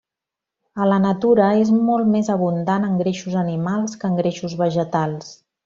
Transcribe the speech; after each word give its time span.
A 0.85 0.87
la 0.91 0.95
natura 1.03 1.49
és 1.65 1.69
molt 1.91 2.09
més 2.15 2.31
abundant 2.37 2.89
en 2.89 2.97
greixos 3.03 3.37
animals 3.45 3.95
que 4.01 4.11
en 4.13 4.19
greixos 4.25 4.57
vegetals. 4.67 5.33